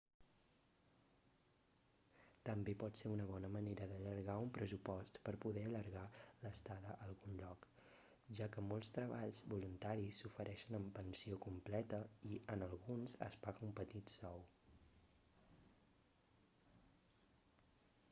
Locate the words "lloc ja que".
7.41-8.63